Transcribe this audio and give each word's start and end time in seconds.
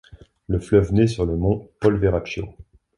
Le 0.47 0.57
fleuve 0.57 0.93
naît 0.93 1.05
sur 1.05 1.27
le 1.27 1.37
mont 1.37 1.69
Polveracchio. 1.79 2.55